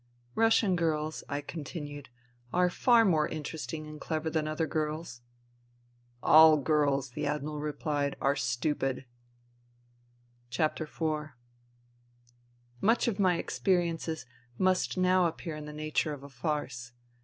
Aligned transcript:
"Russian 0.43 0.75
girls," 0.75 1.23
I 1.29 1.41
continued," 1.41 2.09
are 2.53 2.71
far 2.71 3.05
more 3.05 3.27
inter 3.27 3.55
esting 3.55 3.87
and 3.87 4.01
clever 4.01 4.31
than 4.31 4.47
other 4.47 4.65
girls."" 4.65 5.21
All 6.23 6.57
girls," 6.57 7.11
the 7.11 7.27
Admiral 7.27 7.59
replied," 7.59 8.15
are 8.19 8.35
stupid.'* 8.35 9.05
IV 10.49 11.01
Much 12.81 13.07
of 13.07 13.19
my 13.19 13.35
experiences 13.37 14.25
must 14.57 14.97
now 14.97 15.27
appear 15.27 15.55
in 15.55 15.65
the 15.65 15.71
nature 15.71 16.13
of 16.13 16.23
a 16.23 16.29
farce. 16.29 16.93